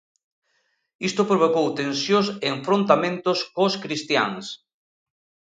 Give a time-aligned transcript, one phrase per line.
[1.09, 4.45] Isto provocou tensións e enfrontamentos cos cristiáns.